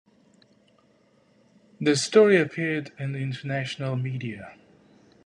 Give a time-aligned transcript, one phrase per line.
[1.79, 4.55] The story appeared in the international media.